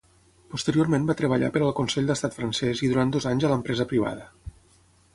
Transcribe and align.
Posteriorment 0.53 1.05
va 1.09 1.15
treballar 1.19 1.51
per 1.57 1.61
al 1.67 1.75
Consell 1.81 2.11
d'Estat 2.13 2.39
francès 2.39 2.83
i 2.89 2.93
durant 2.95 3.15
dos 3.17 3.31
anys 3.35 3.47
a 3.51 3.55
l'empresa 3.55 3.91
privada. 3.95 4.31